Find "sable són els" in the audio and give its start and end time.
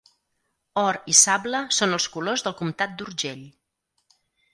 1.19-2.07